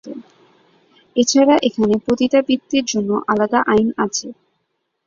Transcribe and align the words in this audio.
এছাড়া 1.15 1.55
এখানে 1.67 1.95
পতিতাবৃত্তির 2.05 2.85
জন্য 2.85 3.09
আলাদা 3.31 3.59
আইন 3.67 3.89
আছে। 3.97 4.27